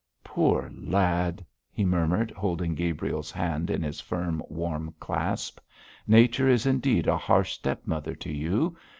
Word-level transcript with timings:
'Poor 0.23 0.71
lad!' 0.75 1.45
he 1.69 1.85
murmured, 1.85 2.31
holding 2.31 2.73
Gabriel's 2.73 3.29
hand 3.29 3.69
in 3.69 3.83
his 3.83 4.01
firm, 4.01 4.41
warm 4.49 4.95
clasp. 4.99 5.59
'Nature 6.07 6.49
is 6.49 6.65
indeed 6.65 7.05
a 7.05 7.15
harsh 7.17 7.51
stepmother 7.51 8.15
to 8.15 8.33
you. 8.33 8.75